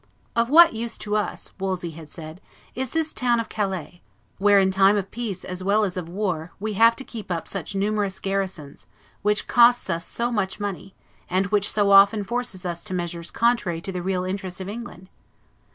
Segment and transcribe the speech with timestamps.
[0.35, 2.41] "Of what use to Us," Wolsey had said,
[2.73, 4.01] "is this town of Calais,
[4.39, 7.47] where in time of peace as well as of war we have to keep up
[7.47, 8.87] such numerous garrisons,
[9.21, 10.95] which costs us so much money,
[11.29, 15.07] and which so often forces us to measures contrary to the real interests of England?"